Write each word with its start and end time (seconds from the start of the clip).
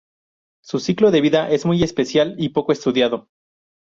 Su 0.63 0.79
ciclo 0.79 1.11
de 1.11 1.21
vida 1.21 1.51
es 1.51 1.67
muy 1.67 1.83
especial 1.83 2.33
y 2.39 2.49
poco 2.49 2.71
estudiado. 2.71 3.27